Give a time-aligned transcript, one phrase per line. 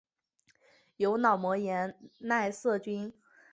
[0.97, 3.13] 由脑膜炎奈瑟菌。